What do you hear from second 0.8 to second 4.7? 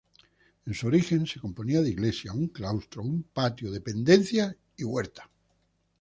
origen se componía de iglesia, un claustro, un patio, dependencias